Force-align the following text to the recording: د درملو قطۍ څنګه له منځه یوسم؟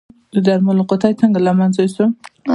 د 0.33 0.35
درملو 0.47 0.83
قطۍ 0.91 1.13
څنګه 1.21 1.39
له 1.47 1.51
منځه 1.59 1.79
یوسم؟ 1.81 2.09